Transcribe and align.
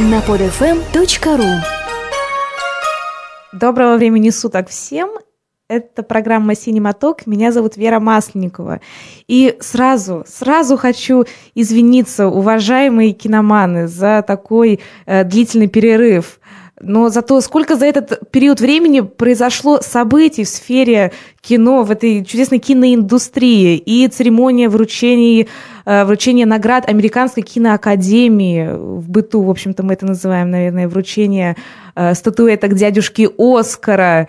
на 0.00 0.20
podfm.ru 0.20 1.60
Доброго 3.52 3.96
времени 3.96 4.30
суток 4.30 4.68
всем! 4.70 5.10
Это 5.68 6.02
программа 6.02 6.54
«Синематок». 6.54 7.26
Меня 7.26 7.52
зовут 7.52 7.76
Вера 7.76 8.00
Масленникова. 8.00 8.80
И 9.28 9.56
сразу, 9.60 10.24
сразу 10.26 10.76
хочу 10.76 11.26
извиниться, 11.54 12.28
уважаемые 12.28 13.12
киноманы, 13.12 13.86
за 13.86 14.24
такой 14.26 14.80
э, 15.06 15.22
длительный 15.22 15.68
перерыв. 15.68 16.39
Но 16.82 17.10
зато 17.10 17.40
сколько 17.42 17.76
за 17.76 17.86
этот 17.86 18.30
период 18.30 18.60
времени 18.60 19.00
произошло 19.00 19.80
событий 19.82 20.44
в 20.44 20.48
сфере 20.48 21.12
кино, 21.42 21.82
в 21.82 21.90
этой 21.90 22.24
чудесной 22.24 22.58
киноиндустрии. 22.58 23.76
И 23.76 24.08
церемония 24.08 24.70
вручения, 24.70 25.46
э, 25.84 26.04
вручения 26.04 26.46
наград 26.46 26.88
Американской 26.88 27.42
киноакадемии. 27.42 28.70
В 28.72 29.10
быту, 29.10 29.42
в 29.42 29.50
общем-то, 29.50 29.82
мы 29.82 29.92
это 29.92 30.06
называем, 30.06 30.50
наверное, 30.50 30.88
вручение 30.88 31.56
э, 31.94 32.14
статуэток 32.14 32.74
дядюшки 32.74 33.28
Оскара. 33.38 34.26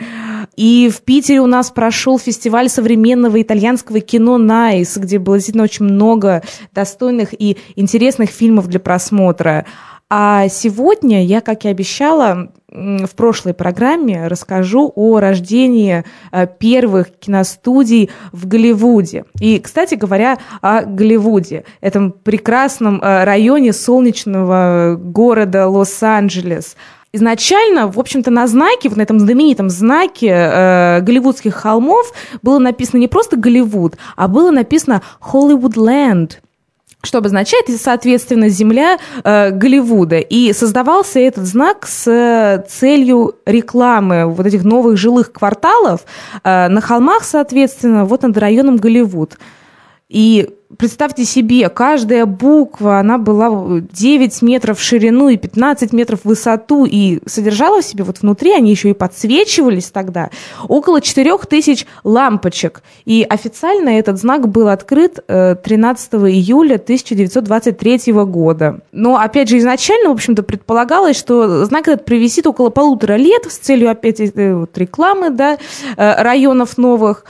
И 0.58 0.92
в 0.94 1.02
Питере 1.02 1.40
у 1.40 1.48
нас 1.48 1.72
прошел 1.72 2.20
фестиваль 2.20 2.68
современного 2.68 3.42
итальянского 3.42 4.02
кино 4.02 4.38
«NICE», 4.38 4.98
где 4.98 5.20
было 5.20 5.38
действительно 5.38 5.64
очень 5.64 5.86
много 5.86 6.44
достойных 6.74 7.30
и 7.34 7.58
интересных 7.78 8.30
фильмов 8.30 8.68
для 8.68 8.82
просмотра. 8.82 9.66
А 10.14 10.50
сегодня 10.50 11.24
я, 11.24 11.40
как 11.40 11.64
и 11.64 11.70
обещала, 11.70 12.52
в 12.70 13.16
прошлой 13.16 13.54
программе 13.54 14.28
расскажу 14.28 14.92
о 14.94 15.22
рождении 15.22 16.04
э, 16.34 16.48
первых 16.60 17.18
киностудий 17.18 18.10
в 18.34 18.46
Голливуде. 18.46 19.24
И, 19.40 19.58
кстати 19.60 19.96
говоря, 19.96 20.38
о 20.60 20.82
Голливуде, 20.82 21.64
этом 21.80 22.12
прекрасном 22.12 23.02
э, 23.02 23.24
районе 23.24 23.72
солнечного 23.72 24.98
города 25.02 25.70
Лос-Анджелес. 25.70 26.76
Изначально, 27.14 27.88
в 27.88 27.98
общем-то, 27.98 28.32
на 28.32 28.48
знаке, 28.48 28.90
вот 28.90 28.98
на 28.98 29.04
этом 29.04 29.18
знаменитом 29.18 29.70
знаке 29.70 30.28
э, 30.30 31.00
голливудских 31.02 31.56
холмов 31.56 32.12
было 32.42 32.60
написано 32.60 33.00
не 33.00 33.08
просто 33.08 33.38
Голливуд, 33.38 33.96
а 34.18 34.28
было 34.28 34.52
написано 34.52 35.04
Hollywoodland– 35.22 36.32
что 37.04 37.18
обозначает, 37.18 37.66
соответственно, 37.70 38.50
земля 38.50 38.98
э, 39.24 39.52
Голливуда. 39.52 40.20
И 40.20 40.54
создавался 40.54 41.20
этот 41.20 41.46
знак 41.46 41.88
с 41.88 42.08
э, 42.08 42.64
целью 42.70 43.36
рекламы 43.46 44.26
вот 44.28 44.46
этих 44.46 44.64
новых 44.64 44.98
жилых 44.98 45.32
кварталов 45.32 46.02
э, 46.44 46.68
на 46.68 46.82
холмах, 46.82 47.24
соответственно, 47.24 48.06
вот 48.06 48.22
над 48.22 48.38
районом 48.38 48.78
Голливуд. 48.78 49.38
И 50.10 50.50
представьте 50.78 51.26
себе, 51.26 51.70
каждая 51.70 52.26
буква, 52.26 53.00
она 53.00 53.18
была 53.18 53.82
9 53.92 54.42
метров 54.42 54.80
в 54.80 54.84
ширину 54.84 55.30
и 55.30 55.38
15 55.38 55.94
метров 55.94 56.22
в 56.22 56.26
высоту, 56.26 56.86
и 56.86 57.20
содержала 57.26 57.82
в 57.82 57.86
себе 57.86 58.04
вот 58.04 58.22
внутри, 58.22 58.54
они 58.54 58.72
еще 58.72 58.90
и 58.90 58.94
подсвечивались 58.94 59.92
тогда, 59.92 60.30
около 60.68 61.02
4000 61.02 61.86
лампочек. 62.04 62.84
И 63.06 63.26
официально 63.28 63.90
этот 63.90 64.20
знак 64.20 64.48
был 64.48 64.68
открыт 64.68 65.20
13 65.28 66.14
э, 66.14 66.18
июля 66.30 66.76
1923 66.76 68.14
года. 68.26 68.80
Но, 68.92 69.18
опять 69.18 69.50
же, 69.50 69.58
изначально, 69.58 70.10
в 70.10 70.14
общем-то, 70.14 70.44
предполагалось, 70.44 71.18
что 71.18 71.66
знак 71.66 71.88
этот 71.88 72.06
провисит 72.06 72.48
около 72.48 72.70
полутора 72.70 73.16
лет 73.18 73.46
с 73.50 73.58
целью, 73.58 73.90
опять, 73.90 74.20
э, 74.20 74.56
вот, 74.56 74.78
рекламы 74.78 75.30
да, 75.30 75.58
э, 75.98 76.22
районов 76.22 76.78
новых 76.78 77.26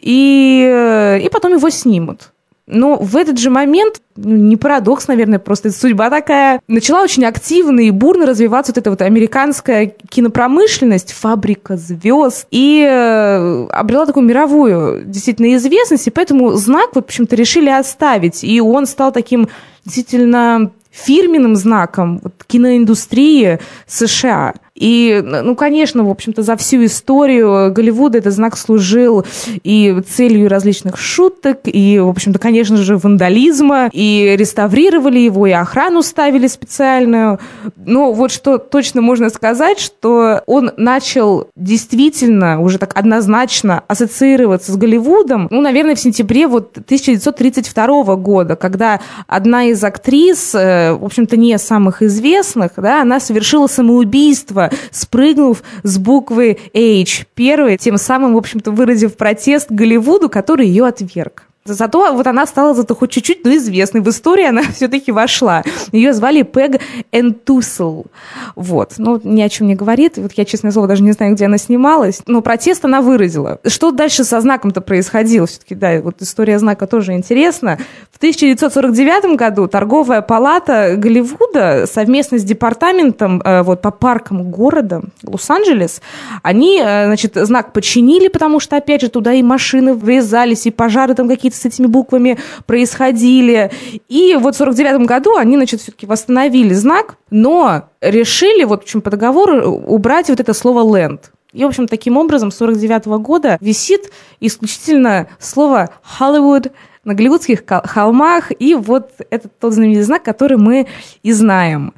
и, 0.00 1.20
и 1.22 1.28
потом 1.30 1.54
его 1.54 1.70
снимут. 1.70 2.30
Но 2.66 2.96
в 2.96 3.16
этот 3.16 3.38
же 3.38 3.48
момент, 3.48 4.00
ну, 4.16 4.34
не 4.34 4.56
парадокс, 4.56 5.06
наверное, 5.06 5.38
просто 5.38 5.70
судьба 5.70 6.10
такая, 6.10 6.60
начала 6.66 7.02
очень 7.02 7.24
активно 7.24 7.80
и 7.80 7.92
бурно 7.92 8.26
развиваться 8.26 8.72
вот 8.72 8.78
эта 8.78 8.90
вот 8.90 9.02
американская 9.02 9.94
кинопромышленность, 10.08 11.12
фабрика 11.12 11.76
звезд, 11.76 12.48
и 12.50 12.84
э, 12.84 13.66
обрела 13.70 14.06
такую 14.06 14.26
мировую 14.26 15.04
действительно 15.04 15.54
известность, 15.54 16.08
и 16.08 16.10
поэтому 16.10 16.54
знак, 16.54 16.90
вот, 16.94 17.04
в 17.04 17.08
общем-то, 17.08 17.36
решили 17.36 17.70
оставить, 17.70 18.42
и 18.42 18.60
он 18.60 18.86
стал 18.86 19.12
таким 19.12 19.48
действительно 19.84 20.72
фирменным 20.90 21.54
знаком 21.54 22.18
вот, 22.22 22.32
киноиндустрии 22.48 23.60
США– 23.86 24.54
и, 24.76 25.22
ну, 25.24 25.56
конечно, 25.56 26.04
в 26.04 26.10
общем-то, 26.10 26.42
за 26.42 26.56
всю 26.56 26.84
историю 26.84 27.72
Голливуда 27.72 28.18
этот 28.18 28.34
знак 28.34 28.58
служил 28.58 29.24
и 29.64 30.02
целью 30.06 30.48
различных 30.48 30.98
шуток, 30.98 31.60
и, 31.64 31.98
в 31.98 32.08
общем-то, 32.08 32.38
конечно 32.38 32.76
же, 32.76 32.98
вандализма, 32.98 33.88
и 33.92 34.34
реставрировали 34.38 35.18
его, 35.18 35.46
и 35.46 35.52
охрану 35.52 36.02
ставили 36.02 36.46
специальную. 36.46 37.40
Но 37.76 38.12
вот 38.12 38.30
что 38.30 38.58
точно 38.58 39.00
можно 39.00 39.30
сказать, 39.30 39.78
что 39.78 40.42
он 40.46 40.72
начал 40.76 41.48
действительно 41.56 42.60
уже 42.60 42.78
так 42.78 42.96
однозначно 42.96 43.82
ассоциироваться 43.88 44.72
с 44.72 44.76
Голливудом, 44.76 45.48
ну, 45.50 45.62
наверное, 45.62 45.94
в 45.94 46.00
сентябре 46.00 46.46
вот 46.46 46.72
1932 46.76 48.16
года, 48.16 48.56
когда 48.56 49.00
одна 49.26 49.64
из 49.64 49.82
актрис, 49.82 50.54
э, 50.54 50.92
в 50.92 51.04
общем-то, 51.04 51.36
не 51.36 51.56
самых 51.58 52.02
известных, 52.02 52.72
да, 52.76 53.00
она 53.00 53.20
совершила 53.20 53.66
самоубийство 53.66 54.65
спрыгнув 54.90 55.62
с 55.82 55.98
буквы 55.98 56.58
H 56.74 57.26
первой, 57.34 57.76
тем 57.78 57.98
самым, 57.98 58.34
в 58.34 58.38
общем-то, 58.38 58.70
выразив 58.70 59.16
протест 59.16 59.70
Голливуду, 59.70 60.28
который 60.28 60.66
ее 60.66 60.86
отверг. 60.86 61.45
Зато 61.66 62.12
вот 62.12 62.26
она 62.26 62.46
стала 62.46 62.74
зато 62.74 62.94
хоть 62.94 63.10
чуть-чуть, 63.10 63.44
но 63.44 63.54
известной. 63.56 64.00
В 64.00 64.08
истории 64.08 64.46
она 64.46 64.62
все-таки 64.74 65.12
вошла. 65.12 65.62
Ее 65.92 66.12
звали 66.12 66.42
Пег 66.42 66.80
Энтусел. 67.12 68.06
Вот. 68.54 68.94
Ну, 68.98 69.20
ни 69.22 69.42
о 69.42 69.48
чем 69.48 69.66
не 69.66 69.74
говорит. 69.74 70.16
Вот 70.16 70.32
я, 70.32 70.44
честное 70.44 70.72
слово, 70.72 70.88
даже 70.88 71.02
не 71.02 71.12
знаю, 71.12 71.34
где 71.34 71.46
она 71.46 71.58
снималась. 71.58 72.22
Но 72.26 72.42
протест 72.42 72.84
она 72.84 73.00
выразила. 73.00 73.60
Что 73.66 73.90
дальше 73.90 74.24
со 74.24 74.40
знаком-то 74.40 74.80
происходило? 74.80 75.46
Все-таки, 75.46 75.74
да, 75.74 76.00
вот 76.00 76.22
история 76.22 76.58
знака 76.58 76.86
тоже 76.86 77.12
интересна. 77.12 77.78
В 78.12 78.16
1949 78.18 79.36
году 79.36 79.68
торговая 79.68 80.22
палата 80.22 80.94
Голливуда 80.96 81.86
совместно 81.86 82.38
с 82.38 82.44
департаментом 82.44 83.42
э, 83.44 83.62
вот, 83.62 83.82
по 83.82 83.90
паркам 83.90 84.50
города 84.50 85.02
Лос-Анджелес, 85.22 86.00
они, 86.42 86.80
э, 86.82 87.06
значит, 87.06 87.34
знак 87.34 87.72
починили, 87.72 88.28
потому 88.28 88.60
что, 88.60 88.76
опять 88.76 89.02
же, 89.02 89.08
туда 89.08 89.34
и 89.34 89.42
машины 89.42 89.94
врезались, 89.94 90.66
и 90.66 90.70
пожары 90.70 91.14
там 91.14 91.28
какие-то 91.28 91.55
с 91.56 91.64
этими 91.64 91.86
буквами 91.86 92.38
происходили. 92.66 93.70
И 94.08 94.36
вот 94.38 94.54
в 94.54 94.58
49 94.58 95.06
году 95.06 95.36
они, 95.36 95.56
значит, 95.56 95.80
все-таки 95.80 96.06
восстановили 96.06 96.74
знак, 96.74 97.16
но 97.30 97.88
решили, 98.00 98.64
вот 98.64 98.84
в 98.84 98.88
чем 98.88 99.00
по 99.00 99.10
договору, 99.10 99.70
убрать 99.70 100.28
вот 100.28 100.40
это 100.40 100.54
слово 100.54 100.84
«land». 100.84 101.20
И, 101.52 101.64
в 101.64 101.68
общем, 101.68 101.88
таким 101.88 102.18
образом, 102.18 102.50
с 102.50 102.56
49 102.56 103.06
года 103.20 103.56
висит 103.60 104.10
исключительно 104.40 105.28
слово 105.38 105.90
«Hollywood», 106.18 106.70
на 107.06 107.14
голливудских 107.14 107.62
холмах, 107.84 108.50
и 108.58 108.74
вот 108.74 109.12
это 109.30 109.48
тот 109.48 109.72
знаменитый 109.72 110.02
знак, 110.02 110.24
который 110.24 110.58
мы 110.58 110.88
и 111.22 111.32
знаем. 111.32 111.94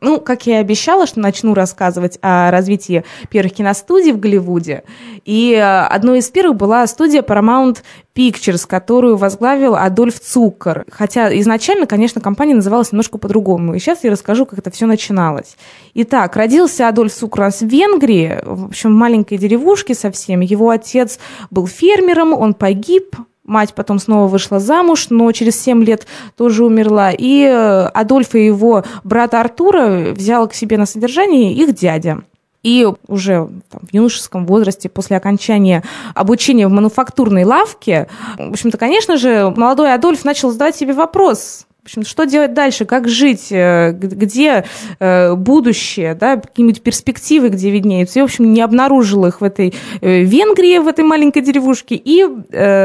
Ну, 0.00 0.20
как 0.20 0.46
я 0.46 0.58
и 0.58 0.60
обещала, 0.60 1.06
что 1.06 1.18
начну 1.18 1.54
рассказывать 1.54 2.18
о 2.22 2.52
развитии 2.52 3.04
первых 3.30 3.54
киностудий 3.54 4.12
в 4.12 4.20
Голливуде. 4.20 4.84
И 5.24 5.52
э, 5.52 5.60
одной 5.60 6.20
из 6.20 6.28
первых 6.30 6.56
была 6.56 6.86
студия 6.86 7.22
Paramount 7.22 7.78
Pictures, 8.14 8.64
которую 8.64 9.16
возглавил 9.16 9.74
Адольф 9.74 10.20
Цукер. 10.20 10.84
Хотя 10.88 11.36
изначально, 11.40 11.86
конечно, 11.86 12.20
компания 12.20 12.54
называлась 12.54 12.92
немножко 12.92 13.18
по-другому. 13.18 13.74
И 13.74 13.80
сейчас 13.80 14.04
я 14.04 14.12
расскажу, 14.12 14.46
как 14.46 14.60
это 14.60 14.70
все 14.70 14.86
начиналось. 14.86 15.56
Итак, 15.94 16.36
родился 16.36 16.86
Адольф 16.86 17.12
Цукер 17.12 17.50
в 17.50 17.62
Венгрии, 17.62 18.40
в 18.44 18.66
общем, 18.66 18.90
в 18.90 18.96
маленькой 18.96 19.38
деревушке 19.38 19.94
совсем. 19.94 20.40
Его 20.40 20.70
отец 20.70 21.18
был 21.50 21.66
фермером, 21.66 22.32
он 22.32 22.54
погиб, 22.54 23.16
Мать 23.48 23.72
потом 23.74 23.98
снова 23.98 24.28
вышла 24.28 24.60
замуж, 24.60 25.06
но 25.08 25.32
через 25.32 25.58
7 25.62 25.82
лет 25.82 26.06
тоже 26.36 26.66
умерла. 26.66 27.12
И 27.12 27.44
э, 27.44 27.86
Адольфа 27.94 28.36
и 28.36 28.44
его 28.44 28.84
брата 29.04 29.40
Артура 29.40 30.12
взял 30.12 30.46
к 30.48 30.54
себе 30.54 30.76
на 30.76 30.84
содержание 30.84 31.54
их 31.54 31.74
дядя. 31.74 32.20
И 32.62 32.86
уже 33.06 33.48
там, 33.70 33.80
в 33.90 33.94
юношеском 33.94 34.44
возрасте, 34.44 34.90
после 34.90 35.16
окончания 35.16 35.82
обучения 36.14 36.68
в 36.68 36.72
мануфактурной 36.72 37.44
лавке, 37.44 38.08
в 38.36 38.50
общем-то, 38.50 38.76
конечно 38.76 39.16
же, 39.16 39.50
молодой 39.56 39.94
Адольф 39.94 40.26
начал 40.26 40.50
задавать 40.50 40.76
себе 40.76 40.92
вопрос, 40.92 41.67
общем, 41.88 42.04
что 42.04 42.24
делать 42.24 42.52
дальше, 42.52 42.84
как 42.84 43.08
жить, 43.08 43.48
э, 43.50 43.92
где 43.92 44.64
э, 44.98 45.34
будущее, 45.34 46.14
да, 46.14 46.36
какие-нибудь 46.36 46.82
перспективы, 46.82 47.48
где 47.48 47.70
виднеются. 47.70 48.18
И, 48.18 48.22
в 48.22 48.26
общем, 48.26 48.52
не 48.52 48.60
обнаружил 48.60 49.24
их 49.26 49.40
в 49.40 49.44
этой 49.44 49.74
э, 50.00 50.20
Венгрии, 50.22 50.78
в 50.78 50.86
этой 50.86 51.04
маленькой 51.04 51.40
деревушке. 51.42 51.94
И, 51.96 52.26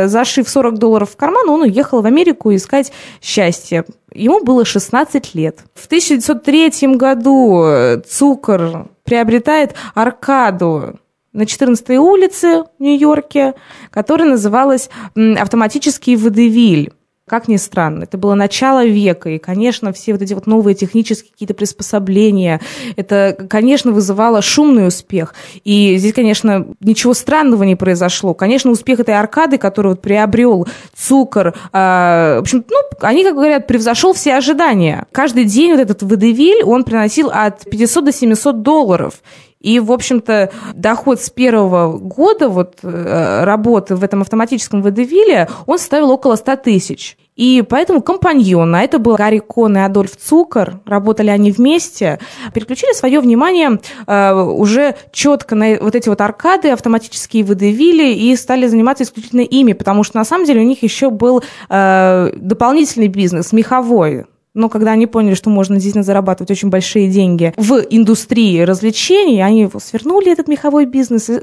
зашив 0.05 0.47
40 0.47 0.77
долларов 0.77 1.11
в 1.11 1.17
карман, 1.17 1.49
он 1.49 1.61
уехал 1.63 2.01
в 2.01 2.05
Америку 2.05 2.53
искать 2.55 2.91
счастье. 3.21 3.85
Ему 4.13 4.43
было 4.43 4.63
16 4.63 5.35
лет. 5.35 5.59
В 5.73 5.85
1903 5.87 6.95
году 6.95 8.01
Цукор 8.07 8.87
приобретает 9.03 9.75
аркаду 9.95 10.99
на 11.33 11.45
14 11.45 11.89
улице 11.97 12.63
в 12.63 12.67
Нью-Йорке, 12.79 13.55
которая 13.89 14.29
называлась 14.29 14.89
«Автоматический 15.15 16.15
водевиль». 16.15 16.91
Как 17.25 17.47
ни 17.47 17.55
странно, 17.55 18.03
это 18.03 18.17
было 18.17 18.35
начало 18.35 18.85
века, 18.85 19.29
и, 19.29 19.37
конечно, 19.37 19.93
все 19.93 20.11
вот 20.11 20.21
эти 20.21 20.33
вот 20.33 20.45
новые 20.45 20.75
технические 20.75 21.31
какие-то 21.31 21.53
приспособления, 21.53 22.59
это, 22.97 23.47
конечно, 23.49 23.93
вызывало 23.93 24.41
шумный 24.41 24.89
успех. 24.89 25.33
И 25.63 25.95
здесь, 25.95 26.11
конечно, 26.11 26.67
ничего 26.81 27.13
странного 27.13 27.63
не 27.63 27.77
произошло. 27.77 28.33
Конечно, 28.33 28.71
успех 28.71 28.99
этой 28.99 29.15
аркады, 29.15 29.57
которую 29.57 29.93
вот 29.93 30.01
приобрел 30.01 30.67
Цукор, 30.97 31.47
э, 31.47 31.53
в 31.71 32.41
общем, 32.41 32.65
ну, 32.69 32.77
они, 32.99 33.23
как 33.23 33.35
говорят, 33.35 33.67
превзошел 33.67 34.11
все 34.11 34.35
ожидания. 34.35 35.05
Каждый 35.13 35.45
день 35.45 35.71
вот 35.71 35.79
этот 35.79 36.03
водевиль, 36.03 36.61
он 36.63 36.83
приносил 36.83 37.29
от 37.33 37.63
500 37.69 38.03
до 38.03 38.11
700 38.11 38.61
долларов. 38.61 39.13
И, 39.63 39.79
в 39.79 39.91
общем-то, 39.91 40.51
доход 40.75 41.19
с 41.21 41.29
первого 41.29 41.97
года 41.97 42.49
вот, 42.49 42.75
э, 42.83 43.43
работы 43.45 43.95
в 43.95 44.03
этом 44.03 44.21
автоматическом 44.21 44.81
водевиле, 44.81 45.49
он 45.65 45.79
составил 45.79 46.11
около 46.11 46.35
100 46.35 46.57
тысяч. 46.57 47.17
И 47.35 47.63
поэтому 47.67 48.01
компаньоны, 48.01 48.75
а 48.75 48.81
это 48.81 48.99
был 48.99 49.15
Гарри 49.15 49.39
Кон 49.39 49.75
и 49.77 49.79
Адольф 49.79 50.15
Цукер, 50.17 50.81
работали 50.85 51.29
они 51.29 51.51
вместе, 51.51 52.19
переключили 52.53 52.93
свое 52.93 53.19
внимание 53.21 53.79
э, 54.05 54.33
уже 54.33 54.95
четко 55.11 55.55
на 55.55 55.77
вот 55.79 55.95
эти 55.95 56.09
вот 56.09 56.21
аркады, 56.21 56.69
автоматические 56.69 57.43
водевили 57.43 58.13
и 58.13 58.35
стали 58.35 58.67
заниматься 58.67 59.03
исключительно 59.03 59.41
ими, 59.41 59.73
потому 59.73 60.03
что 60.03 60.17
на 60.17 60.25
самом 60.25 60.45
деле 60.45 60.61
у 60.61 60.65
них 60.65 60.83
еще 60.83 61.09
был 61.09 61.41
э, 61.69 62.31
дополнительный 62.35 63.07
бизнес, 63.07 63.51
меховой, 63.51 64.25
но 64.53 64.69
когда 64.69 64.91
они 64.91 65.07
поняли, 65.07 65.33
что 65.33 65.49
можно 65.49 65.75
действительно 65.75 66.03
зарабатывать 66.03 66.51
очень 66.51 66.69
большие 66.69 67.09
деньги 67.09 67.53
в 67.57 67.79
индустрии 67.89 68.61
развлечений, 68.61 69.41
они 69.41 69.69
свернули 69.79 70.31
этот 70.31 70.47
меховой 70.47 70.85
бизнес 70.85 71.29
и 71.29 71.41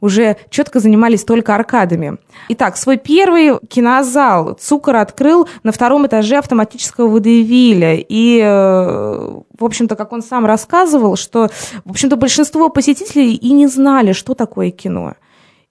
уже 0.00 0.36
четко 0.48 0.78
занимались 0.78 1.24
только 1.24 1.54
аркадами. 1.54 2.18
Итак, 2.50 2.76
свой 2.76 2.98
первый 2.98 3.58
кинозал 3.68 4.54
Цукор 4.54 4.96
открыл 4.96 5.48
на 5.64 5.72
втором 5.72 6.06
этаже 6.06 6.38
автоматического 6.38 7.08
водевиля. 7.08 7.96
И, 7.96 8.40
э, 8.40 9.40
в 9.58 9.64
общем-то, 9.64 9.96
как 9.96 10.12
он 10.12 10.22
сам 10.22 10.46
рассказывал, 10.46 11.16
что, 11.16 11.48
в 11.84 11.90
общем-то, 11.90 12.16
большинство 12.16 12.68
посетителей 12.68 13.34
и 13.34 13.52
не 13.52 13.66
знали, 13.66 14.12
что 14.12 14.34
такое 14.34 14.70
кино. 14.70 15.14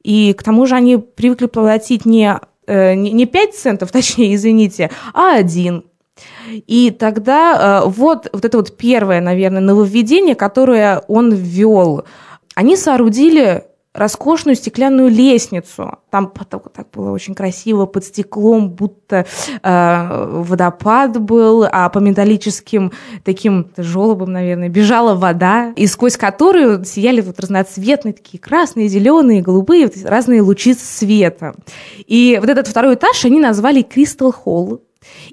И 0.04 0.34
к 0.34 0.44
тому 0.44 0.66
же 0.66 0.76
они 0.76 0.98
привыкли 0.98 1.46
платить 1.46 2.06
не, 2.06 2.38
э, 2.68 2.96
не 2.96 3.26
5 3.26 3.56
центов, 3.56 3.92
точнее, 3.94 4.36
извините, 4.36 4.92
а 5.14 5.36
один– 5.36 5.86
и 6.48 6.92
тогда 6.92 7.82
э, 7.84 7.90
вот, 7.90 8.30
вот 8.32 8.46
это 8.46 8.58
вот 8.58 8.78
первое, 8.78 9.22
наверное, 9.22 9.62
нововведение, 9.62 10.36
которое 10.36 11.04
он 11.08 11.34
ввел. 11.34 12.06
Они 12.56 12.76
соорудили 12.76 13.64
роскошную 13.94 14.56
стеклянную 14.56 15.10
лестницу. 15.10 16.00
Там 16.10 16.28
поток 16.28 16.72
так 16.74 16.90
было 16.92 17.12
очень 17.12 17.36
красиво, 17.36 17.86
под 17.86 18.06
стеклом, 18.06 18.70
будто 18.70 19.26
э, 19.62 20.28
водопад 20.32 21.20
был, 21.20 21.66
а 21.70 21.90
по 21.90 22.00
металлическим 22.00 22.94
таким 23.26 23.68
желобам, 23.76 24.32
наверное, 24.32 24.70
бежала 24.70 25.16
вода, 25.16 25.74
и 25.76 25.88
сквозь 25.88 26.16
которую 26.16 26.86
сияли 26.86 27.22
вот 27.22 27.40
разноцветные 27.40 28.14
такие 28.14 28.40
красные, 28.40 28.88
зеленые, 28.88 29.42
голубые, 29.42 29.88
вот 29.88 29.96
разные 30.06 30.42
лучи 30.42 30.74
света. 30.74 31.54
И 32.08 32.38
вот 32.40 32.50
этот 32.50 32.68
второй 32.68 32.96
этаж 32.96 33.26
они 33.26 33.40
назвали 33.40 33.82
Кристал 33.82 34.32
Холл, 34.32 34.82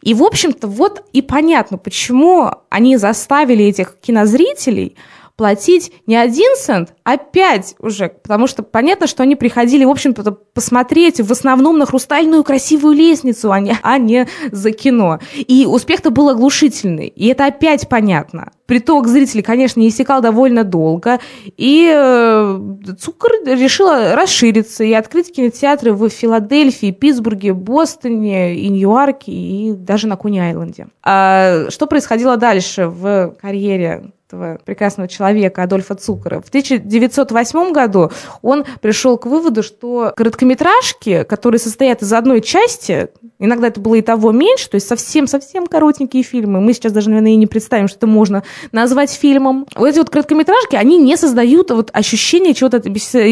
и, 0.02 0.14
в 0.14 0.22
общем-то, 0.22 0.66
вот 0.68 1.04
и 1.12 1.22
понятно, 1.22 1.78
почему 1.78 2.50
они 2.68 2.96
заставили 2.96 3.64
этих 3.64 3.96
кинозрителей 4.00 4.96
платить 5.38 5.92
не 6.08 6.16
один 6.16 6.56
цент, 6.56 6.94
а 7.04 7.16
пять 7.16 7.76
уже, 7.78 8.08
потому 8.08 8.48
что 8.48 8.64
понятно, 8.64 9.06
что 9.06 9.22
они 9.22 9.36
приходили, 9.36 9.84
в 9.84 9.90
общем-то, 9.90 10.32
посмотреть 10.32 11.20
в 11.20 11.30
основном 11.30 11.78
на 11.78 11.86
хрустальную 11.86 12.42
красивую 12.42 12.96
лестницу, 12.96 13.52
а 13.52 13.60
не, 13.60 13.78
а 13.82 13.98
не 13.98 14.26
за 14.50 14.72
кино. 14.72 15.20
И 15.36 15.64
успех-то 15.64 16.10
был 16.10 16.28
оглушительный, 16.28 17.06
и 17.06 17.28
это 17.28 17.46
опять 17.46 17.88
понятно. 17.88 18.50
Приток 18.66 19.06
зрителей, 19.06 19.42
конечно, 19.42 19.78
не 19.78 19.88
истекал 19.88 20.20
довольно 20.20 20.64
долго, 20.64 21.20
и 21.56 21.88
э, 21.94 22.60
Цукор 23.00 23.30
решила 23.46 24.16
расшириться 24.16 24.82
и 24.82 24.92
открыть 24.92 25.32
кинотеатры 25.32 25.92
в 25.92 26.08
Филадельфии, 26.08 26.90
Питтсбурге, 26.90 27.52
Бостоне, 27.54 28.56
и 28.56 28.68
Нью-Йорке, 28.68 29.30
и 29.30 29.72
даже 29.72 30.08
на 30.08 30.16
Куни-Айленде. 30.16 30.88
А 31.04 31.70
что 31.70 31.86
происходило 31.86 32.36
дальше 32.36 32.88
в 32.88 33.36
карьере 33.40 34.10
этого 34.28 34.58
прекрасного 34.64 35.08
человека 35.08 35.62
Адольфа 35.62 35.94
Цукера. 35.94 36.40
В 36.40 36.48
1908 36.48 37.72
году 37.72 38.10
он 38.42 38.64
пришел 38.80 39.16
к 39.16 39.24
выводу, 39.24 39.62
что 39.62 40.12
короткометражки, 40.14 41.24
которые 41.24 41.58
состоят 41.58 42.02
из 42.02 42.12
одной 42.12 42.42
части, 42.42 43.08
иногда 43.38 43.68
это 43.68 43.80
было 43.80 43.94
и 43.94 44.02
того 44.02 44.32
меньше, 44.32 44.68
то 44.68 44.74
есть 44.74 44.86
совсем-совсем 44.86 45.66
коротенькие 45.66 46.22
фильмы, 46.22 46.60
мы 46.60 46.74
сейчас 46.74 46.92
даже, 46.92 47.08
наверное, 47.08 47.32
и 47.32 47.36
не 47.36 47.46
представим, 47.46 47.88
что 47.88 47.96
это 47.96 48.06
можно 48.06 48.42
назвать 48.70 49.10
фильмом. 49.10 49.66
Вот 49.74 49.86
эти 49.86 49.98
вот 49.98 50.10
короткометражки, 50.10 50.76
они 50.76 50.98
не 50.98 51.16
создают 51.16 51.70
вот 51.70 51.90
ощущение 51.94 52.52
чего-то 52.52 52.82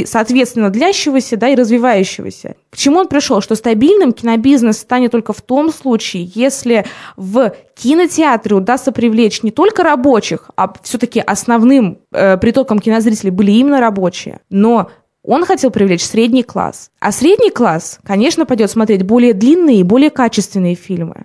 соответственно 0.06 0.70
длящегося 0.70 1.36
да, 1.36 1.48
и 1.48 1.56
развивающегося. 1.56 2.56
К 2.70 2.76
чему 2.76 2.98
он 3.00 3.08
пришел? 3.08 3.42
Что 3.42 3.54
стабильным 3.54 4.12
кинобизнес 4.12 4.78
станет 4.78 5.12
только 5.12 5.32
в 5.32 5.42
том 5.42 5.72
случае, 5.72 6.30
если 6.34 6.86
в 7.16 7.54
кинотеатры 7.76 8.56
удастся 8.56 8.90
привлечь 8.90 9.42
не 9.42 9.50
только 9.50 9.82
рабочих, 9.82 10.50
а 10.56 10.68
все-таки 10.86 11.20
основным 11.20 11.98
э, 12.12 12.36
притоком 12.38 12.78
кинозрителей 12.78 13.30
были 13.30 13.50
именно 13.50 13.80
рабочие. 13.80 14.40
Но 14.50 14.88
он 15.22 15.44
хотел 15.44 15.70
привлечь 15.70 16.04
средний 16.04 16.44
класс. 16.44 16.90
А 17.00 17.10
средний 17.10 17.50
класс, 17.50 17.98
конечно, 18.04 18.46
пойдет 18.46 18.70
смотреть 18.70 19.02
более 19.02 19.34
длинные 19.34 19.80
и 19.80 19.82
более 19.82 20.10
качественные 20.10 20.76
фильмы 20.76 21.24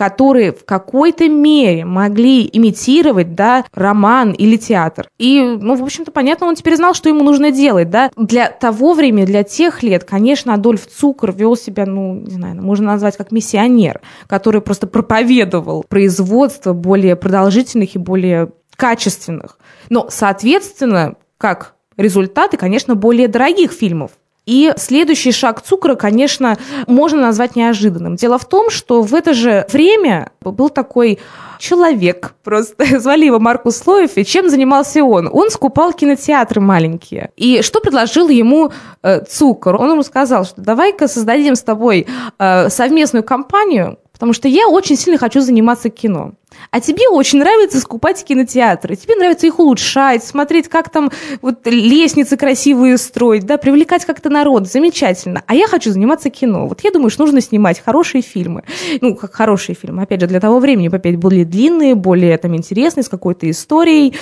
которые 0.00 0.52
в 0.52 0.64
какой-то 0.64 1.28
мере 1.28 1.84
могли 1.84 2.48
имитировать, 2.50 3.34
да, 3.34 3.66
роман 3.74 4.30
или 4.30 4.56
театр. 4.56 5.08
И, 5.18 5.42
ну, 5.42 5.74
в 5.74 5.82
общем-то, 5.82 6.10
понятно, 6.10 6.46
он 6.46 6.54
теперь 6.54 6.76
знал, 6.76 6.94
что 6.94 7.10
ему 7.10 7.22
нужно 7.22 7.50
делать, 7.50 7.90
да. 7.90 8.10
Для 8.16 8.48
того 8.48 8.94
времени, 8.94 9.26
для 9.26 9.42
тех 9.42 9.82
лет, 9.82 10.04
конечно, 10.04 10.54
Адольф 10.54 10.86
Цукр 10.86 11.32
вел 11.32 11.54
себя, 11.54 11.84
ну, 11.84 12.14
не 12.14 12.30
знаю, 12.30 12.62
можно 12.62 12.86
назвать 12.86 13.18
как 13.18 13.30
миссионер, 13.30 14.00
который 14.26 14.62
просто 14.62 14.86
проповедовал 14.86 15.84
производство 15.86 16.72
более 16.72 17.14
продолжительных 17.14 17.94
и 17.94 17.98
более 17.98 18.52
качественных. 18.80 19.58
Но, 19.90 20.08
соответственно, 20.08 21.16
как 21.36 21.74
результаты, 21.98 22.56
конечно, 22.56 22.94
более 22.94 23.28
дорогих 23.28 23.72
фильмов. 23.72 24.12
И 24.46 24.72
следующий 24.78 25.32
шаг 25.32 25.60
цукра, 25.60 25.96
конечно, 25.96 26.56
можно 26.86 27.20
назвать 27.20 27.56
неожиданным. 27.56 28.16
Дело 28.16 28.38
в 28.38 28.48
том, 28.48 28.70
что 28.70 29.02
в 29.02 29.14
это 29.14 29.34
же 29.34 29.66
время 29.70 30.32
был 30.40 30.70
такой 30.70 31.18
человек, 31.58 32.32
просто 32.42 32.74
звали 33.00 33.26
его 33.26 33.38
Маркус 33.38 33.76
Слоев, 33.76 34.16
и 34.16 34.24
чем 34.24 34.48
занимался 34.48 35.04
он? 35.04 35.28
Он 35.30 35.50
скупал 35.50 35.92
кинотеатры 35.92 36.62
маленькие. 36.62 37.30
И 37.36 37.60
что 37.60 37.80
предложил 37.80 38.30
ему 38.30 38.72
э, 39.02 39.20
Цукор? 39.20 39.76
Он 39.76 39.90
ему 39.90 40.02
сказал, 40.02 40.46
что 40.46 40.62
давай-ка 40.62 41.06
создадим 41.06 41.54
с 41.54 41.62
тобой 41.62 42.06
э, 42.38 42.70
совместную 42.70 43.22
компанию, 43.22 43.98
потому 44.12 44.32
что 44.32 44.48
я 44.48 44.68
очень 44.68 44.96
сильно 44.96 45.18
хочу 45.18 45.42
заниматься 45.42 45.90
кино. 45.90 46.32
А 46.70 46.80
тебе 46.80 47.08
очень 47.08 47.40
нравится 47.40 47.80
скупать 47.80 48.24
кинотеатры, 48.24 48.94
тебе 48.94 49.16
нравится 49.16 49.46
их 49.46 49.58
улучшать, 49.58 50.22
смотреть, 50.24 50.68
как 50.68 50.90
там 50.90 51.10
вот 51.42 51.66
лестницы 51.66 52.36
красивые 52.36 52.96
строить, 52.98 53.44
да, 53.44 53.56
привлекать 53.56 54.04
как-то 54.04 54.30
народ, 54.30 54.68
замечательно. 54.68 55.42
А 55.46 55.54
я 55.54 55.66
хочу 55.66 55.90
заниматься 55.90 56.30
кино. 56.30 56.68
Вот 56.68 56.80
я 56.82 56.90
думаю, 56.90 57.10
что 57.10 57.24
нужно 57.24 57.40
снимать 57.40 57.80
хорошие 57.80 58.22
фильмы. 58.22 58.64
Ну, 59.00 59.16
как 59.16 59.34
хорошие 59.34 59.74
фильмы, 59.74 60.02
опять 60.02 60.20
же, 60.20 60.26
для 60.26 60.40
того 60.40 60.60
времени, 60.60 60.88
опять, 60.88 61.16
более 61.16 61.44
длинные, 61.44 61.94
более 61.94 62.36
там 62.38 62.54
интересные, 62.54 63.04
с 63.04 63.08
какой-то 63.08 63.50
историей. 63.50 64.14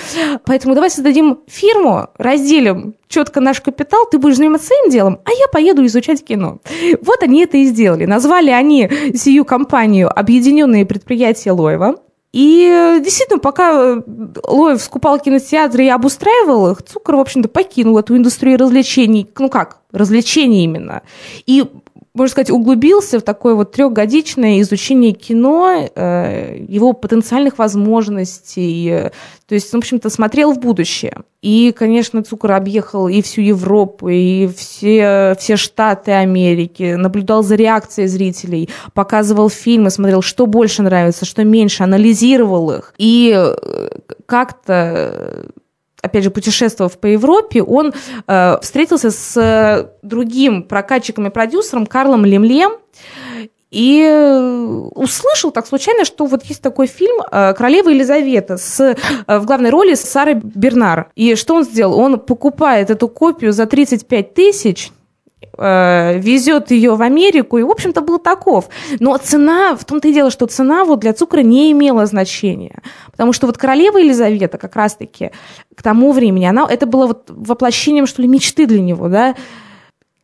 Поэтому 0.45 0.73
давай 0.73 0.89
создадим 0.89 1.39
фирму, 1.47 2.07
разделим 2.17 2.95
четко 3.07 3.41
наш 3.41 3.59
капитал, 3.59 4.05
ты 4.09 4.17
будешь 4.17 4.37
заниматься 4.37 4.67
своим 4.67 4.89
делом, 4.89 5.19
а 5.25 5.31
я 5.31 5.47
поеду 5.51 5.85
изучать 5.85 6.23
кино. 6.23 6.59
Вот 7.01 7.23
они 7.23 7.43
это 7.43 7.57
и 7.57 7.65
сделали. 7.65 8.05
Назвали 8.05 8.51
они 8.51 8.89
сию 9.15 9.45
компанию 9.45 10.09
«Объединенные 10.15 10.85
предприятия 10.85 11.51
Лоева». 11.51 11.95
И 12.31 12.99
действительно, 13.03 13.39
пока 13.39 14.03
Лоев 14.47 14.81
скупал 14.81 15.19
кинотеатры 15.19 15.85
и 15.85 15.89
обустраивал 15.89 16.71
их, 16.71 16.83
Цукор, 16.83 17.15
в 17.15 17.19
общем-то, 17.19 17.49
покинул 17.49 17.97
эту 17.97 18.15
индустрию 18.15 18.59
развлечений. 18.59 19.27
Ну 19.37 19.49
как, 19.49 19.79
развлечений 19.91 20.63
именно. 20.63 21.01
И 21.47 21.65
можно 22.19 22.31
сказать, 22.31 22.51
углубился 22.51 23.19
в 23.19 23.23
такое 23.23 23.55
вот 23.55 23.71
трехгодичное 23.71 24.61
изучение 24.61 25.13
кино, 25.13 25.89
э, 25.95 26.65
его 26.67 26.93
потенциальных 26.93 27.57
возможностей. 27.57 29.09
То 29.47 29.55
есть, 29.55 29.73
в 29.73 29.77
общем-то, 29.77 30.09
смотрел 30.09 30.53
в 30.53 30.59
будущее. 30.59 31.17
И, 31.41 31.73
конечно, 31.75 32.21
Цукор 32.21 32.51
объехал 32.51 33.07
и 33.07 33.21
всю 33.21 33.41
Европу, 33.41 34.09
и 34.09 34.47
все, 34.47 35.35
все 35.39 35.55
штаты 35.55 36.11
Америки, 36.11 36.95
наблюдал 36.95 37.43
за 37.43 37.55
реакцией 37.55 38.07
зрителей, 38.07 38.69
показывал 38.93 39.49
фильмы, 39.49 39.89
смотрел, 39.89 40.21
что 40.21 40.45
больше 40.45 40.83
нравится, 40.83 41.25
что 41.25 41.43
меньше, 41.43 41.83
анализировал 41.83 42.71
их. 42.71 42.93
И 42.97 43.33
э, 43.35 43.89
как-то 44.25 45.47
опять 46.01 46.23
же, 46.23 46.31
путешествовав 46.31 46.97
по 46.97 47.07
Европе, 47.07 47.61
он 47.61 47.93
э, 48.27 48.57
встретился 48.61 49.11
с 49.11 49.91
другим 50.01 50.63
прокатчиком 50.63 51.27
и 51.27 51.29
продюсером 51.29 51.85
Карлом 51.85 52.25
Лемлем, 52.25 52.73
и 53.71 54.01
э, 54.01 54.39
услышал 54.95 55.51
так 55.51 55.67
случайно, 55.67 56.03
что 56.03 56.25
вот 56.25 56.43
есть 56.45 56.61
такой 56.61 56.87
фильм 56.87 57.21
э, 57.21 57.53
«Королева 57.53 57.89
Елизавета» 57.89 58.57
с, 58.57 58.79
э, 58.79 58.95
в 59.27 59.45
главной 59.45 59.69
роли 59.69 59.93
с 59.93 60.01
Сарой 60.01 60.35
Бернар. 60.35 61.11
И 61.15 61.35
что 61.35 61.55
он 61.55 61.63
сделал? 61.63 61.99
Он 61.99 62.19
покупает 62.19 62.89
эту 62.89 63.07
копию 63.07 63.53
за 63.53 63.67
35 63.67 64.33
тысяч, 64.33 64.91
везет 65.57 66.71
ее 66.71 66.95
в 66.95 67.01
Америку, 67.01 67.57
и, 67.57 67.63
в 67.63 67.69
общем-то, 67.69 68.01
был 68.01 68.19
таков. 68.19 68.69
Но 68.99 69.17
цена, 69.17 69.75
в 69.75 69.83
том-то 69.83 70.07
и 70.07 70.13
дело, 70.13 70.31
что 70.31 70.45
цена 70.45 70.85
вот 70.85 70.99
для 70.99 71.13
цукра 71.13 71.41
не 71.41 71.71
имела 71.71 72.05
значения. 72.05 72.81
Потому 73.11 73.33
что 73.33 73.47
вот 73.47 73.57
королева 73.57 73.97
Елизавета 73.97 74.57
как 74.57 74.75
раз-таки 74.75 75.31
к 75.75 75.83
тому 75.83 76.11
времени, 76.11 76.45
она, 76.45 76.67
это 76.69 76.85
было 76.85 77.07
вот 77.07 77.25
воплощением, 77.27 78.05
что 78.07 78.21
ли, 78.21 78.27
мечты 78.27 78.65
для 78.65 78.81
него, 78.81 79.09
да, 79.09 79.35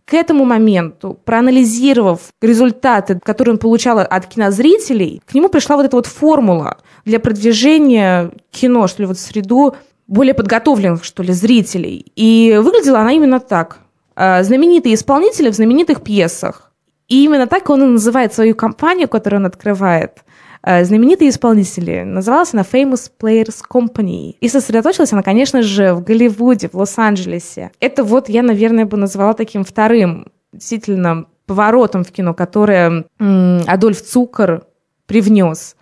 к 0.05 0.13
этому 0.13 0.45
моменту, 0.45 1.17
проанализировав 1.25 2.19
результаты, 2.41 3.19
которые 3.19 3.53
он 3.53 3.57
получал 3.57 3.99
от 3.99 4.27
кинозрителей, 4.27 5.21
к 5.25 5.33
нему 5.33 5.49
пришла 5.49 5.75
вот 5.77 5.85
эта 5.85 5.95
вот 5.95 6.05
формула 6.05 6.77
для 7.05 7.19
продвижения 7.19 8.31
кино, 8.51 8.87
что 8.87 9.01
ли, 9.01 9.07
вот 9.07 9.17
среду 9.17 9.75
более 10.07 10.35
подготовленных, 10.35 11.03
что 11.03 11.23
ли, 11.23 11.33
зрителей. 11.33 12.11
И 12.15 12.59
выглядела 12.61 12.99
она 12.99 13.13
именно 13.13 13.39
так. 13.39 13.79
А, 14.15 14.43
знаменитые 14.43 14.95
исполнители 14.95 15.49
в 15.49 15.55
знаменитых 15.55 16.01
пьесах. 16.01 16.71
И 17.07 17.23
именно 17.23 17.47
так 17.47 17.69
он 17.69 17.83
и 17.83 17.85
называет 17.85 18.33
свою 18.33 18.55
компанию, 18.55 19.07
которую 19.07 19.41
он 19.41 19.45
открывает. 19.45 20.23
Э, 20.63 20.83
знаменитые 20.83 21.29
исполнители. 21.29 22.01
Называлась 22.03 22.53
она 22.53 22.63
Famous 22.63 23.11
Players 23.19 23.61
Company. 23.69 24.35
И 24.39 24.49
сосредоточилась 24.49 25.13
она, 25.13 25.21
конечно 25.21 25.61
же, 25.61 25.93
в 25.93 26.03
Голливуде, 26.03 26.69
в 26.69 26.75
Лос-Анджелесе. 26.75 27.71
Это 27.79 28.03
вот 28.03 28.29
я, 28.29 28.41
наверное, 28.41 28.85
бы 28.85 28.97
назвала 28.97 29.33
таким 29.33 29.63
вторым 29.63 30.31
действительно 30.51 31.25
поворотом 31.45 32.03
в 32.03 32.11
кино, 32.11 32.33
которое 32.33 33.05
Адольф 33.19 34.01
Цукер 34.01 34.63
привнес. 35.05 35.75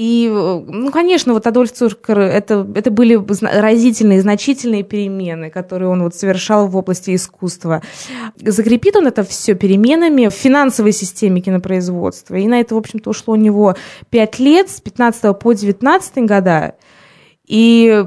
И, 0.00 0.30
ну, 0.30 0.90
конечно, 0.90 1.34
вот 1.34 1.46
Адольф 1.46 1.72
Цуркер, 1.72 2.20
это, 2.20 2.66
это 2.74 2.90
были 2.90 3.22
разительные, 3.42 4.22
значительные 4.22 4.82
перемены, 4.82 5.50
которые 5.50 5.90
он 5.90 6.02
вот 6.02 6.14
совершал 6.14 6.68
в 6.68 6.76
области 6.76 7.14
искусства. 7.14 7.82
Закрепит 8.42 8.96
он 8.96 9.08
это 9.08 9.24
все 9.24 9.54
переменами 9.54 10.28
в 10.28 10.32
финансовой 10.32 10.92
системе 10.92 11.42
кинопроизводства. 11.42 12.36
И 12.36 12.46
на 12.46 12.60
это, 12.60 12.76
в 12.76 12.78
общем-то, 12.78 13.10
ушло 13.10 13.34
у 13.34 13.36
него 13.36 13.74
пять 14.08 14.38
лет, 14.38 14.70
с 14.70 14.80
15 14.80 15.38
по 15.38 15.52
19 15.52 16.16
года. 16.24 16.76
И 17.46 18.02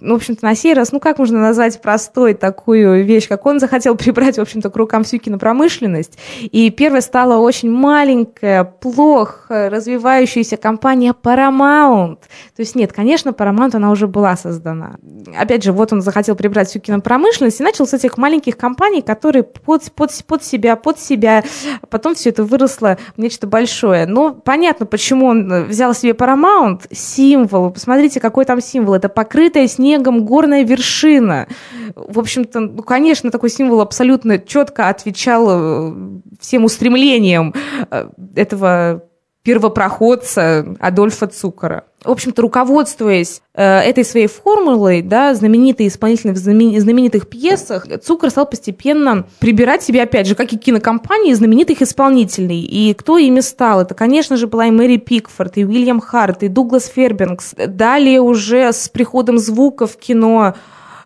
ну, 0.00 0.14
в 0.14 0.16
общем-то, 0.16 0.44
на 0.44 0.54
сей 0.54 0.74
раз, 0.74 0.92
ну, 0.92 1.00
как 1.00 1.18
можно 1.18 1.40
назвать 1.40 1.80
простой 1.80 2.34
такую 2.34 3.04
вещь, 3.04 3.28
как 3.28 3.46
он 3.46 3.58
захотел 3.58 3.96
прибрать, 3.96 4.38
в 4.38 4.40
общем-то, 4.40 4.70
к 4.70 4.76
рукам 4.76 5.04
всю 5.04 5.18
кинопромышленность. 5.18 6.18
И 6.40 6.70
первая 6.70 7.00
стала 7.00 7.38
очень 7.38 7.70
маленькая, 7.70 8.64
плохо 8.64 9.68
развивающаяся 9.70 10.56
компания 10.56 11.14
Paramount. 11.20 12.18
То 12.56 12.60
есть, 12.60 12.74
нет, 12.74 12.92
конечно, 12.92 13.30
Paramount, 13.30 13.76
она 13.76 13.90
уже 13.90 14.06
была 14.06 14.36
создана. 14.36 14.96
Опять 15.36 15.64
же, 15.64 15.72
вот 15.72 15.92
он 15.92 16.02
захотел 16.02 16.36
прибрать 16.36 16.68
всю 16.68 16.80
кинопромышленность 16.80 17.60
и 17.60 17.64
начал 17.64 17.86
с 17.86 17.94
этих 17.94 18.16
маленьких 18.18 18.56
компаний, 18.56 19.02
которые 19.02 19.42
под, 19.42 19.90
под, 19.92 20.12
под 20.26 20.44
себя, 20.44 20.76
под 20.76 20.98
себя, 20.98 21.42
потом 21.90 22.14
все 22.14 22.30
это 22.30 22.44
выросло 22.44 22.98
в 23.16 23.20
нечто 23.20 23.46
большое. 23.46 24.06
Но 24.06 24.32
понятно, 24.32 24.86
почему 24.86 25.26
он 25.26 25.64
взял 25.64 25.94
себе 25.94 26.12
Paramount, 26.12 26.82
символ, 26.92 27.70
посмотрите, 27.70 28.20
какой 28.20 28.44
там 28.44 28.60
символ, 28.60 28.94
это 28.94 29.08
покрытая 29.08 29.66
снегом 29.72 30.24
горная 30.24 30.64
вершина. 30.64 31.48
В 31.94 32.18
общем-то, 32.18 32.60
ну, 32.60 32.82
конечно, 32.82 33.30
такой 33.30 33.50
символ 33.50 33.80
абсолютно 33.80 34.38
четко 34.38 34.88
отвечал 34.88 35.46
э, 35.48 35.92
всем 36.40 36.64
устремлениям 36.64 37.54
э, 37.90 38.08
этого 38.36 39.04
первопроходца 39.42 40.76
Адольфа 40.78 41.26
Цукера. 41.26 41.84
В 42.04 42.10
общем-то, 42.10 42.42
руководствуясь 42.42 43.42
э, 43.54 43.62
этой 43.62 44.04
своей 44.04 44.26
формулой, 44.26 45.02
да, 45.02 45.34
знаменитой 45.34 45.86
исполнительной 45.86 46.34
в 46.34 46.38
знаменитых 46.38 47.28
пьесах, 47.28 47.86
Цукер 48.02 48.30
стал 48.30 48.46
постепенно 48.46 49.26
прибирать 49.38 49.82
себе, 49.82 50.02
опять 50.02 50.26
же, 50.26 50.34
как 50.34 50.52
и 50.52 50.58
кинокомпании, 50.58 51.32
знаменитых 51.32 51.80
исполнителей. 51.80 52.60
И 52.62 52.94
кто 52.94 53.18
ими 53.18 53.40
стал? 53.40 53.82
Это, 53.82 53.94
конечно 53.94 54.36
же, 54.36 54.48
была 54.48 54.66
и 54.66 54.70
Мэри 54.70 54.96
Пикфорд, 54.96 55.58
и 55.58 55.64
Уильям 55.64 56.00
Харт, 56.00 56.42
и 56.42 56.48
Дуглас 56.48 56.86
Фербингс. 56.86 57.54
Далее 57.68 58.20
уже 58.20 58.72
с 58.72 58.88
приходом 58.88 59.38
звука 59.38 59.86
в 59.86 59.96
кино 59.96 60.54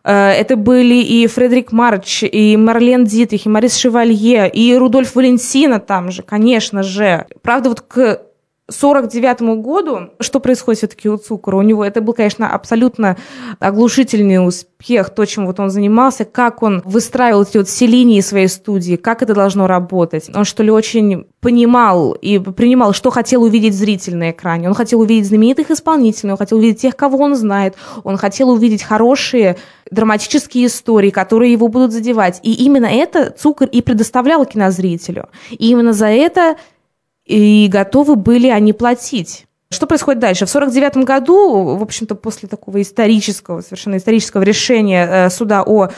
э, 0.02 0.30
это 0.30 0.56
были 0.56 0.94
и 0.94 1.26
Фредерик 1.26 1.72
Марч, 1.72 2.22
и 2.22 2.56
Марлен 2.56 3.04
Дитрих, 3.04 3.44
и 3.44 3.48
Марис 3.50 3.76
Шевалье, 3.76 4.48
и 4.48 4.74
Рудольф 4.74 5.14
Валентина 5.14 5.78
там 5.78 6.10
же, 6.10 6.22
конечно 6.22 6.82
же. 6.82 7.26
Правда, 7.42 7.68
вот 7.68 7.82
к 7.82 8.25
49 8.68 9.62
году, 9.62 10.10
что 10.18 10.40
происходит 10.40 10.78
все-таки 10.78 11.08
у 11.08 11.16
Цукора? 11.16 11.56
У 11.56 11.62
него 11.62 11.84
это 11.84 12.00
был, 12.00 12.14
конечно, 12.14 12.50
абсолютно 12.50 13.16
оглушительный 13.60 14.44
успех, 14.44 15.10
то, 15.10 15.24
чем 15.24 15.46
вот 15.46 15.60
он 15.60 15.70
занимался, 15.70 16.24
как 16.24 16.64
он 16.64 16.82
выстраивал 16.84 17.42
эти 17.42 17.58
вот 17.58 17.68
все 17.68 17.86
линии 17.86 18.20
своей 18.20 18.48
студии, 18.48 18.96
как 18.96 19.22
это 19.22 19.34
должно 19.34 19.68
работать. 19.68 20.28
Он, 20.34 20.44
что 20.44 20.64
ли, 20.64 20.70
очень 20.72 21.26
понимал 21.40 22.12
и 22.12 22.40
принимал, 22.40 22.92
что 22.92 23.10
хотел 23.10 23.44
увидеть 23.44 23.74
зритель 23.74 24.16
на 24.16 24.32
экране. 24.32 24.68
Он 24.68 24.74
хотел 24.74 25.00
увидеть 25.00 25.28
знаменитых 25.28 25.70
исполнителей, 25.70 26.32
он 26.32 26.36
хотел 26.38 26.58
увидеть 26.58 26.80
тех, 26.80 26.96
кого 26.96 27.18
он 27.18 27.36
знает, 27.36 27.76
он 28.02 28.16
хотел 28.16 28.50
увидеть 28.50 28.82
хорошие 28.82 29.56
драматические 29.92 30.66
истории, 30.66 31.10
которые 31.10 31.52
его 31.52 31.68
будут 31.68 31.92
задевать. 31.92 32.40
И 32.42 32.52
именно 32.64 32.86
это 32.86 33.30
Цукор 33.30 33.68
и 33.68 33.80
предоставлял 33.80 34.44
кинозрителю. 34.44 35.28
И 35.50 35.70
именно 35.70 35.92
за 35.92 36.06
это 36.06 36.56
и 37.26 37.68
готовы 37.70 38.16
были 38.16 38.48
они 38.48 38.72
платить. 38.72 39.46
Что 39.70 39.86
происходит 39.86 40.20
дальше? 40.20 40.46
В 40.46 40.54
1949 40.54 41.04
году, 41.04 41.76
в 41.76 41.82
общем-то, 41.82 42.14
после 42.14 42.48
такого 42.48 42.80
исторического, 42.80 43.60
совершенно 43.60 43.96
исторического 43.96 44.42
решения 44.42 45.06
э, 45.06 45.30
суда 45.30 45.64
о 45.66 45.90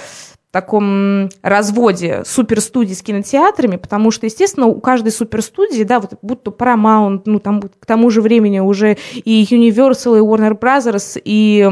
таком 0.51 1.29
разводе 1.43 2.23
суперстудий 2.25 2.95
с 2.95 3.03
кинотеатрами, 3.03 3.77
потому 3.77 4.11
что, 4.11 4.25
естественно, 4.25 4.67
у 4.67 4.81
каждой 4.81 5.13
суперстудии, 5.13 5.83
да, 5.83 6.01
вот 6.01 6.15
будь 6.23 6.43
то 6.43 6.51
Paramount, 6.51 7.23
ну, 7.27 7.39
там 7.39 7.61
к 7.61 7.85
тому 7.85 8.09
же 8.09 8.23
времени 8.23 8.59
уже 8.59 8.97
и 9.13 9.45
Universal, 9.45 10.17
и 10.17 10.23
Warner 10.23 10.59
Brothers, 10.59 11.21
и 11.23 11.69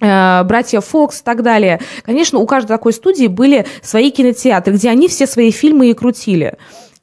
э, 0.00 0.44
братья 0.44 0.80
Фокс 0.80 1.20
и 1.20 1.24
так 1.24 1.42
далее. 1.42 1.80
Конечно, 2.04 2.38
у 2.38 2.46
каждой 2.46 2.68
такой 2.68 2.92
студии 2.92 3.26
были 3.26 3.66
свои 3.82 4.12
кинотеатры, 4.12 4.74
где 4.74 4.90
они 4.90 5.08
все 5.08 5.26
свои 5.26 5.50
фильмы 5.50 5.90
и 5.90 5.94
крутили. 5.94 6.56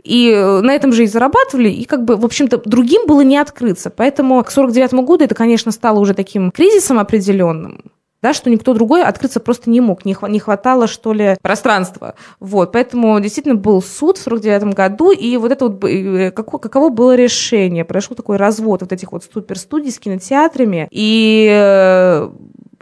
И 0.03 0.29
э, 0.29 0.61
на 0.61 0.73
этом 0.73 0.91
же 0.91 1.03
и 1.03 1.07
зарабатывали, 1.07 1.69
и 1.69 1.85
как 1.85 2.03
бы, 2.03 2.15
в 2.17 2.25
общем-то, 2.25 2.61
другим 2.65 3.07
было 3.07 3.21
не 3.21 3.37
открыться. 3.37 3.89
Поэтому 3.89 4.43
к 4.43 4.51
49 4.51 4.93
году 5.05 5.23
это, 5.23 5.35
конечно, 5.35 5.71
стало 5.71 5.99
уже 5.99 6.13
таким 6.13 6.51
кризисом 6.51 6.99
определенным, 6.99 7.91
да, 8.21 8.33
что 8.33 8.49
никто 8.49 8.73
другой 8.73 9.03
открыться 9.03 9.39
просто 9.39 9.69
не 9.69 9.81
мог, 9.81 10.05
не, 10.05 10.15
не 10.29 10.39
хватало, 10.39 10.87
что 10.87 11.13
ли, 11.13 11.35
пространства. 11.41 12.15
Вот, 12.39 12.73
поэтому 12.73 13.19
действительно 13.19 13.55
был 13.55 13.81
суд 13.81 14.17
в 14.17 14.21
49 14.21 14.73
году, 14.73 15.11
и 15.11 15.37
вот 15.37 15.51
это 15.51 15.67
вот, 15.67 15.83
э, 15.85 16.31
каково, 16.31 16.59
каково 16.59 16.89
было 16.89 17.15
решение? 17.15 17.85
Произошел 17.85 18.15
такой 18.15 18.37
развод 18.37 18.81
вот 18.81 18.91
этих 18.91 19.11
вот 19.13 19.23
суперстудий 19.23 19.91
с 19.91 19.99
кинотеатрами, 19.99 20.87
и 20.91 21.47
э, 21.49 22.29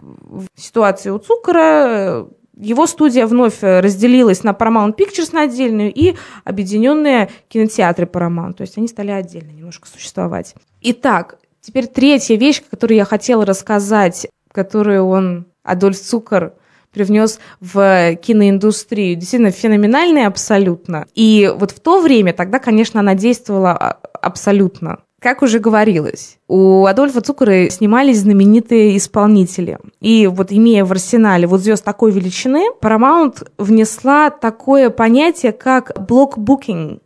в 0.00 0.46
ситуации 0.56 1.10
у 1.10 1.18
Цукора 1.18 2.26
его 2.56 2.86
студия 2.86 3.26
вновь 3.26 3.62
э, 3.62 3.80
разделилась 3.80 4.44
на 4.44 4.50
Paramount 4.50 4.96
Pictures 4.96 5.30
на 5.32 5.42
отдельную 5.42 5.92
и 5.92 6.14
объединенные 6.44 7.30
кинотеатры 7.48 8.06
Paramount. 8.06 8.54
То 8.54 8.62
есть 8.62 8.76
они 8.76 8.88
стали 8.88 9.10
отдельно 9.10 9.50
немножко 9.50 9.88
существовать. 9.88 10.54
Итак, 10.80 11.38
теперь 11.60 11.86
третья 11.86 12.36
вещь, 12.36 12.62
которую 12.70 12.96
я 12.96 13.04
хотела 13.04 13.46
рассказать, 13.46 14.26
которую 14.50 15.06
он, 15.06 15.46
Адольф 15.62 15.98
Цукер, 15.98 16.52
привнес 16.92 17.40
в 17.60 18.16
киноиндустрию. 18.16 19.16
Действительно 19.16 19.50
феноменальная 19.50 20.26
абсолютно. 20.26 21.06
И 21.14 21.50
вот 21.56 21.70
в 21.70 21.80
то 21.80 22.00
время, 22.02 22.34
тогда, 22.34 22.58
конечно, 22.58 23.00
она 23.00 23.14
действовала 23.14 23.72
а, 23.72 23.98
абсолютно. 24.20 24.98
Как 25.22 25.42
уже 25.42 25.60
говорилось, 25.60 26.38
у 26.48 26.84
Адольфа 26.84 27.20
Цукера 27.20 27.70
снимались 27.70 28.18
знаменитые 28.18 28.96
исполнители. 28.96 29.78
И 30.00 30.26
вот 30.26 30.50
имея 30.50 30.84
в 30.84 30.90
арсенале 30.90 31.46
вот 31.46 31.60
звезд 31.60 31.84
такой 31.84 32.10
величины, 32.10 32.66
Paramount 32.80 33.46
внесла 33.56 34.30
такое 34.30 34.90
понятие, 34.90 35.52
как 35.52 35.92
блокбукинг 36.08 37.00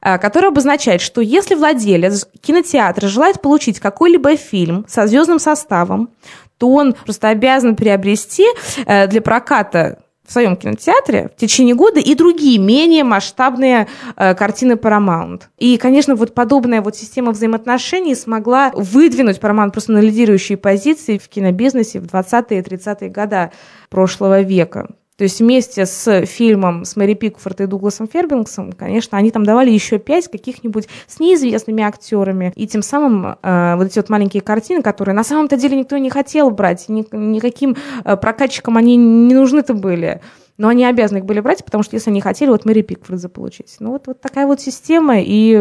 которое 0.00 0.48
обозначает, 0.48 1.00
что 1.00 1.20
если 1.20 1.56
владелец 1.56 2.28
кинотеатра 2.40 3.08
желает 3.08 3.42
получить 3.42 3.80
какой-либо 3.80 4.36
фильм 4.36 4.84
со 4.88 5.08
звездным 5.08 5.40
составом, 5.40 6.10
то 6.56 6.70
он 6.70 6.92
просто 6.92 7.28
обязан 7.28 7.74
приобрести 7.74 8.44
э, 8.86 9.08
для 9.08 9.20
проката 9.20 9.98
в 10.28 10.32
своем 10.32 10.56
кинотеатре 10.56 11.30
в 11.34 11.40
течение 11.40 11.74
года 11.74 12.00
и 12.00 12.14
другие 12.14 12.58
менее 12.58 13.02
масштабные 13.02 13.88
э, 14.14 14.34
картины 14.34 14.72
Paramount. 14.72 15.44
И, 15.56 15.78
конечно, 15.78 16.14
вот 16.14 16.34
подобная 16.34 16.82
вот 16.82 16.96
система 16.96 17.32
взаимоотношений 17.32 18.14
смогла 18.14 18.70
выдвинуть 18.74 19.38
Paramount 19.38 19.72
просто 19.72 19.92
на 19.92 19.98
лидирующие 19.98 20.58
позиции 20.58 21.16
в 21.16 21.28
кинобизнесе 21.28 22.00
в 22.00 22.04
20-е 22.04 22.58
и 22.58 22.62
30-е 22.62 23.08
годы 23.08 23.50
прошлого 23.88 24.42
века. 24.42 24.88
То 25.18 25.24
есть 25.24 25.40
вместе 25.40 25.84
с 25.84 26.24
фильмом 26.26 26.84
с 26.84 26.94
Мэри 26.94 27.14
Пикфорд 27.14 27.60
и 27.60 27.66
Дугласом 27.66 28.06
Фербингсом, 28.06 28.70
конечно, 28.70 29.18
они 29.18 29.32
там 29.32 29.44
давали 29.44 29.68
еще 29.68 29.98
пять 29.98 30.30
каких-нибудь 30.30 30.86
с 31.08 31.18
неизвестными 31.18 31.82
актерами. 31.82 32.52
И 32.54 32.68
тем 32.68 32.82
самым 32.82 33.36
э, 33.42 33.74
вот 33.76 33.88
эти 33.88 33.98
вот 33.98 34.10
маленькие 34.10 34.42
картины, 34.42 34.80
которые 34.80 35.16
на 35.16 35.24
самом-то 35.24 35.56
деле 35.56 35.76
никто 35.76 35.98
не 35.98 36.08
хотел 36.08 36.52
брать, 36.52 36.88
ни, 36.88 37.04
никаким 37.10 37.76
э, 38.04 38.16
прокатчикам 38.16 38.76
они 38.76 38.94
не 38.94 39.34
нужны-то 39.34 39.74
были. 39.74 40.20
Но 40.56 40.68
они 40.68 40.84
обязаны 40.84 41.18
их 41.18 41.24
были 41.24 41.40
брать, 41.40 41.64
потому 41.64 41.82
что 41.82 41.96
если 41.96 42.10
они 42.10 42.20
хотели, 42.20 42.50
вот 42.50 42.64
Мэри 42.64 42.82
Пикфорд 42.82 43.18
заполучить. 43.18 43.74
Ну 43.80 43.90
вот, 43.90 44.06
вот 44.06 44.20
такая 44.20 44.46
вот 44.46 44.60
система, 44.60 45.16
и, 45.18 45.56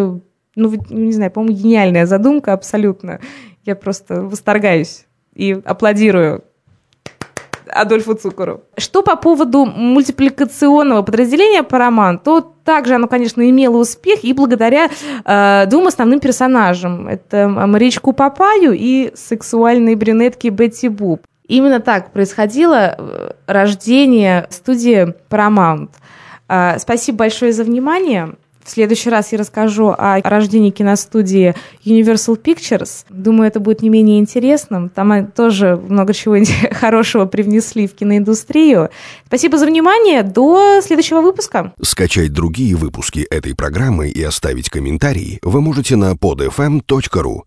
ну, 0.55 0.73
не 0.91 1.13
знаю, 1.13 1.31
по-моему, 1.31 1.57
гениальная 1.57 2.05
задумка 2.05 2.53
абсолютно. 2.53 3.21
Я 3.65 3.75
просто 3.75 4.21
восторгаюсь 4.21 5.07
и 5.33 5.59
аплодирую 5.65 6.43
Адольфу 7.81 8.13
Цукору. 8.13 8.61
Что 8.77 9.03
по 9.03 9.15
поводу 9.15 9.65
мультипликационного 9.65 11.01
подразделения 11.01 11.61
Paramount, 11.61 12.19
то 12.23 12.41
также 12.41 12.95
оно, 12.95 13.07
конечно, 13.07 13.47
имело 13.49 13.77
успех 13.77 14.23
и 14.23 14.33
благодаря 14.33 14.89
э, 15.25 15.65
двум 15.67 15.87
основным 15.87 16.19
персонажам. 16.19 17.07
Это 17.07 17.47
Маричку 17.47 18.13
Папаю 18.13 18.73
и 18.73 19.11
сексуальной 19.15 19.95
брюнетки 19.95 20.49
Бетти 20.49 20.89
Буб. 20.89 21.21
Именно 21.47 21.79
так 21.79 22.11
происходило 22.11 22.95
э, 22.97 23.31
рождение 23.47 24.47
студии 24.49 25.15
Paramount. 25.29 25.89
Э, 26.49 26.77
спасибо 26.79 27.19
большое 27.19 27.53
за 27.53 27.63
внимание. 27.63 28.35
В 28.67 28.69
следующий 28.69 29.09
раз 29.09 29.31
я 29.31 29.37
расскажу 29.37 29.95
о 29.97 30.19
рождении 30.21 30.71
киностудии 30.71 31.55
Universal 31.85 32.37
Pictures. 32.41 33.05
Думаю, 33.09 33.47
это 33.47 33.61
будет 33.61 33.81
не 33.81 33.89
менее 33.89 34.19
интересным. 34.19 34.89
Там 34.89 35.27
тоже 35.27 35.77
много 35.77 36.13
чего 36.13 36.35
хорошего 36.73 37.25
привнесли 37.25 37.87
в 37.87 37.95
киноиндустрию. 37.95 38.89
Спасибо 39.25 39.57
за 39.57 39.67
внимание. 39.67 40.21
До 40.21 40.81
следующего 40.83 41.21
выпуска. 41.21 41.71
Скачать 41.81 42.33
другие 42.33 42.75
выпуски 42.75 43.19
этой 43.29 43.55
программы 43.55 44.09
и 44.09 44.21
оставить 44.21 44.69
комментарии 44.69 45.39
вы 45.43 45.61
можете 45.61 45.95
на 45.95 46.11
podfm.ru. 46.11 47.43